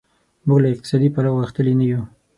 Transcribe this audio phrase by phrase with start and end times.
[0.47, 2.01] موږ له اقتصادي پلوه غښتلي نه یو.